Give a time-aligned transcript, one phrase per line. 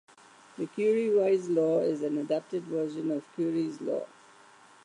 [0.57, 4.07] The Curie-Weiss law is an adapted version of Curie's law.